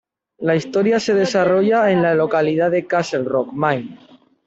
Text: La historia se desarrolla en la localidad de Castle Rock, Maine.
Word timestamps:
La 0.39 0.55
historia 0.55 0.99
se 0.99 1.13
desarrolla 1.13 1.91
en 1.91 2.01
la 2.01 2.15
localidad 2.15 2.71
de 2.71 2.87
Castle 2.87 3.21
Rock, 3.23 3.53
Maine. 3.53 3.99